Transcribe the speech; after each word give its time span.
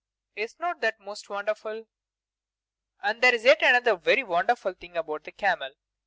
Is 0.35 0.59
not 0.59 0.81
that 0.81 0.99
most 0.99 1.29
wonderful? 1.29 1.85
And 3.03 3.21
there 3.21 3.35
is 3.35 3.43
yet 3.45 3.61
another 3.61 3.95
very 3.95 4.23
wonderful 4.23 4.73
thing 4.73 4.97
about 4.97 5.25
the 5.25 5.31
camel. 5.31 5.73